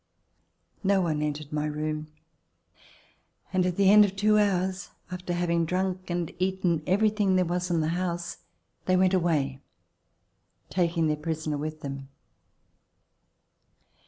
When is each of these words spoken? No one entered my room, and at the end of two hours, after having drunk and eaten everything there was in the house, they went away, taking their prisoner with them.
No 0.83 0.99
one 0.99 1.21
entered 1.21 1.53
my 1.53 1.67
room, 1.67 2.07
and 3.53 3.67
at 3.67 3.75
the 3.75 3.91
end 3.91 4.03
of 4.03 4.15
two 4.15 4.39
hours, 4.39 4.89
after 5.11 5.31
having 5.31 5.63
drunk 5.63 6.09
and 6.09 6.33
eaten 6.39 6.81
everything 6.87 7.35
there 7.35 7.45
was 7.45 7.69
in 7.69 7.81
the 7.81 7.89
house, 7.89 8.37
they 8.85 8.97
went 8.97 9.13
away, 9.13 9.61
taking 10.71 11.05
their 11.05 11.17
prisoner 11.17 11.59
with 11.59 11.81
them. 11.81 12.09